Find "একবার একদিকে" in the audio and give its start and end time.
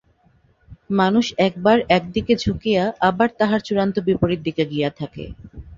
1.47-2.33